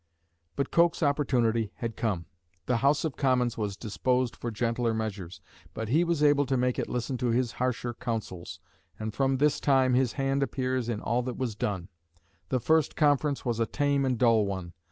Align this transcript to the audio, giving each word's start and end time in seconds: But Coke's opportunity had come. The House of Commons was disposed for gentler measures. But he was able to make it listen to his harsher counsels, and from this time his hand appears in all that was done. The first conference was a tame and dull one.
But 0.55 0.71
Coke's 0.71 1.03
opportunity 1.03 1.73
had 1.75 1.95
come. 1.95 2.25
The 2.65 2.77
House 2.77 3.05
of 3.05 3.15
Commons 3.15 3.55
was 3.55 3.77
disposed 3.77 4.35
for 4.35 4.49
gentler 4.49 4.95
measures. 4.95 5.41
But 5.75 5.89
he 5.89 6.03
was 6.03 6.23
able 6.23 6.47
to 6.47 6.57
make 6.57 6.79
it 6.79 6.89
listen 6.89 7.19
to 7.19 7.27
his 7.27 7.51
harsher 7.51 7.93
counsels, 7.93 8.59
and 8.97 9.13
from 9.13 9.37
this 9.37 9.59
time 9.59 9.93
his 9.93 10.13
hand 10.13 10.41
appears 10.41 10.89
in 10.89 11.01
all 11.01 11.21
that 11.21 11.37
was 11.37 11.53
done. 11.53 11.87
The 12.49 12.59
first 12.59 12.95
conference 12.95 13.45
was 13.45 13.59
a 13.59 13.67
tame 13.67 14.03
and 14.03 14.17
dull 14.17 14.47
one. 14.47 14.73